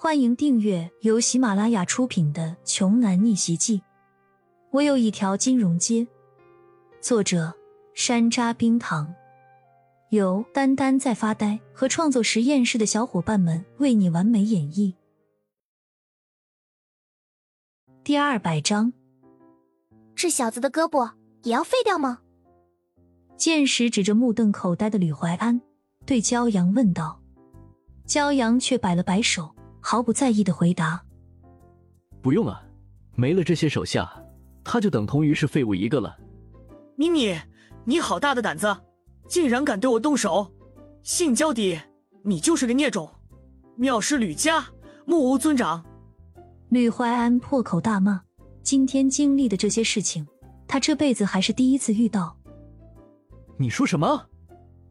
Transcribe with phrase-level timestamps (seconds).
[0.00, 3.78] 欢迎订阅由喜马拉雅出品的《穷男逆袭记》。
[4.70, 6.06] 我有一条金融街。
[7.00, 7.52] 作者：
[7.94, 9.12] 山楂冰糖，
[10.10, 14.94] 由丹丹在发呆和创作实验室的小伙伴们为你完美演绎。
[18.04, 18.92] 第二百章，
[20.14, 21.10] 这小子的胳膊
[21.42, 22.20] 也要废掉吗？
[23.36, 25.60] 剑石指着目瞪口呆的吕怀安，
[26.06, 27.20] 对骄阳问道。
[28.06, 29.52] 骄阳却摆了摆手。
[29.90, 31.02] 毫不在意的回答
[32.20, 32.62] ：“不用啊，
[33.14, 34.22] 没了这些手下，
[34.62, 36.14] 他就等同于是废物一个了。”
[36.96, 37.40] 你你
[37.86, 38.76] 你好大的胆子，
[39.26, 40.52] 竟然敢对我动手！
[41.02, 41.80] 性交底，
[42.22, 43.10] 你就是个孽种！
[43.78, 44.66] 藐视吕家，
[45.06, 45.82] 目无尊长！
[46.68, 48.20] 吕怀安破口大骂。
[48.62, 50.26] 今天经历的这些事情，
[50.66, 52.36] 他这辈子还是第一次遇到。
[53.56, 54.26] 你说什么？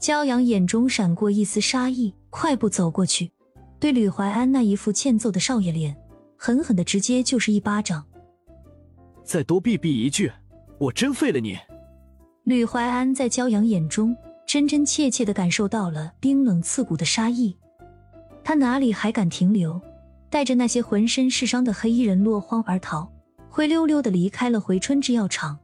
[0.00, 3.30] 骄阳眼中闪过一丝杀意，快步走过去。
[3.80, 5.96] 对吕怀安那一副欠揍的少爷脸，
[6.36, 8.04] 狠狠的直接就是一巴掌。
[9.22, 10.32] 再多逼逼一句，
[10.78, 11.56] 我真废了你！
[12.44, 17.56] 吕怀安在骄阳眼中真真切切的感受到了冰冷刺骨的杀意，
[18.42, 19.80] 他哪里还敢停留？
[20.30, 23.10] 带着那些浑身是伤的黑衣人落荒而逃，
[23.48, 25.58] 灰溜溜的离开了回春制药厂。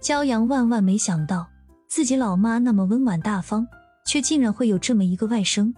[0.00, 1.48] 骄阳万万没想到，
[1.88, 3.66] 自己老妈那么温婉大方，
[4.04, 5.72] 却竟然会有这么一个外甥。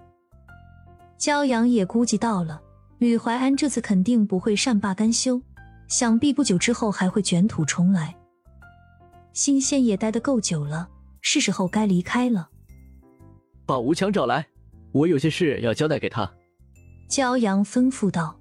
[1.22, 2.60] 骄阳也估计到了，
[2.98, 5.40] 吕怀安这次肯定不会善罢甘休，
[5.86, 8.12] 想必不久之后还会卷土重来。
[9.32, 10.88] 新县也待得够久了，
[11.20, 12.48] 是时候该离开了。
[13.64, 14.44] 把吴强找来，
[14.90, 16.28] 我有些事要交代给他。
[17.08, 18.36] 骄阳吩咐道。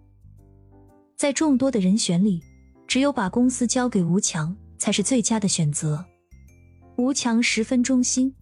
[1.15, 2.41] 在众多的人选里，
[2.87, 6.03] 只有把公司交给吴强才是最佳的选择。
[6.95, 8.33] 吴强十分忠心，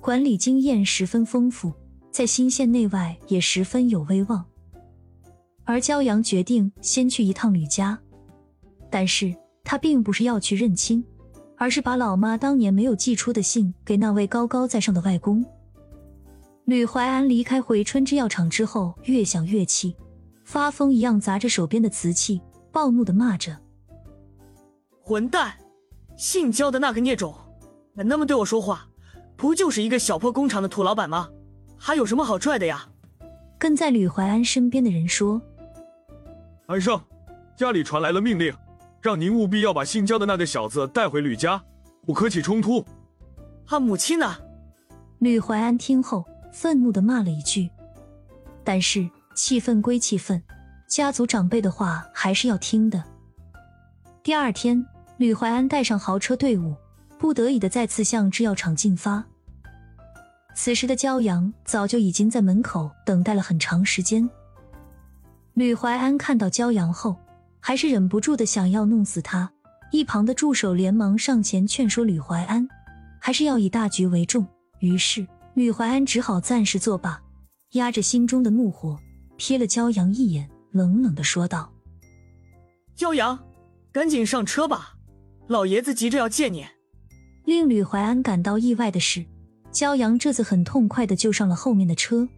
[0.00, 1.72] 管理经验十分丰富。
[2.14, 4.44] 在新县内外也十分有威望，
[5.64, 7.98] 而骄阳决定先去一趟吕家，
[8.88, 9.34] 但是
[9.64, 11.04] 他并不是要去认亲，
[11.56, 15.44] 而是把老妈当年没有寄出的信给那位高高在上的外公。
[16.66, 19.96] 吕怀安离开回春制药厂之后，越想越气，
[20.44, 22.40] 发疯一样砸着手边的瓷器，
[22.70, 23.58] 暴怒的骂着
[25.02, 25.54] ：“混蛋，
[26.16, 27.34] 姓焦的那个孽种，
[27.96, 28.86] 敢那么对我说话，
[29.36, 31.30] 不就是一个小破工厂的土老板吗？”
[31.76, 32.88] 还有什么好拽的呀？
[33.58, 35.40] 跟在吕怀安身边的人说
[36.66, 37.00] ：“安生，
[37.56, 38.54] 家里传来了命令，
[39.00, 41.62] 让您务必要把姓焦的那个小子带回吕家，
[42.04, 42.84] 不可起冲突。”
[43.66, 44.36] 他母亲呢？
[45.20, 47.70] 吕怀安听后愤怒的骂了一句，
[48.62, 50.42] 但是气愤归气愤，
[50.86, 53.02] 家族长辈的话还是要听的。
[54.22, 54.84] 第二天，
[55.16, 56.74] 吕怀安带上豪车队伍，
[57.18, 59.24] 不得已的再次向制药厂进发。
[60.54, 64.28] 此时的骄阳早就已经在门口等待了很长时间。
[65.54, 67.16] 吕怀安看到骄阳后，
[67.60, 69.50] 还是忍不住的想要弄死他。
[69.90, 72.66] 一旁的助手连忙上前劝说吕怀安，
[73.20, 74.46] 还是要以大局为重。
[74.80, 77.22] 于是吕怀安只好暂时作罢，
[77.72, 78.98] 压着心中的怒火，
[79.38, 81.72] 瞥了骄阳一眼，冷冷的说道
[82.98, 83.38] ：“骄阳，
[83.92, 84.94] 赶紧上车吧，
[85.46, 86.66] 老爷子急着要见你。”
[87.46, 89.24] 令吕怀安感到意外的是。
[89.74, 92.28] 骄阳这次很痛快的就上了后面的车。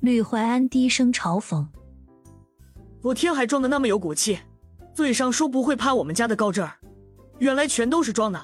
[0.00, 1.66] 吕怀安低声嘲讽
[3.02, 4.38] ：“昨天还装的那么有骨气，
[4.94, 6.72] 嘴上说不会攀我们家的高枝儿，
[7.38, 8.42] 原来全都是装的，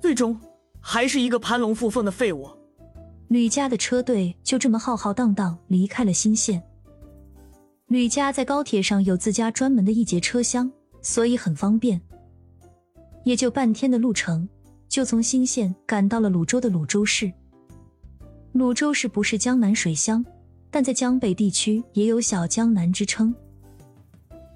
[0.00, 0.40] 最终
[0.80, 2.48] 还是一个攀龙附凤的废物。”
[3.28, 6.62] 吕家的车队就这么浩浩荡荡离开了新县。
[7.88, 10.72] 吕家在高铁上有自家专门的一节车厢，
[11.02, 12.00] 所以很方便，
[13.24, 14.48] 也就半天的路程。
[14.88, 17.32] 就从新县赶到了鲁州的鲁州市。
[18.52, 20.24] 鲁州市不是江南水乡，
[20.70, 23.34] 但在江北地区也有小江南之称。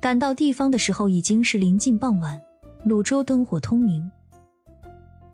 [0.01, 2.41] 赶到地方的时候已经是临近傍晚，
[2.85, 4.11] 鲁州灯火通明。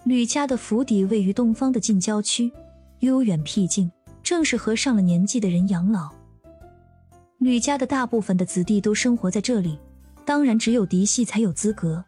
[0.05, 2.51] 吕家的府邸位于东方的近郊区，
[3.01, 3.91] 悠远僻静，
[4.23, 6.11] 正适合上了年纪的人养老。
[7.39, 9.79] 吕家的大部分的子弟都生活在这里，
[10.25, 12.05] 当然只有嫡系才有资格。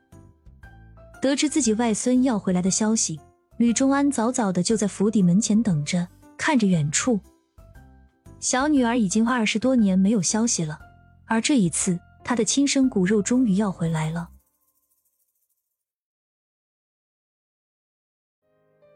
[1.21, 3.21] 得知自己外孙要回来的消息，
[3.59, 6.09] 吕中安早早的就在府邸门前等着，
[6.39, 7.21] 看着远处。
[8.39, 10.79] 小女儿已经二十多年没有消息了，
[11.27, 14.31] 而这一次，她的亲生骨肉终于要回来了。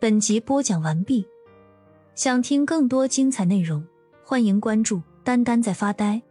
[0.01, 1.27] 本集播讲完毕，
[2.15, 3.87] 想听更多精彩内容，
[4.25, 6.23] 欢迎关注“丹丹在发呆”。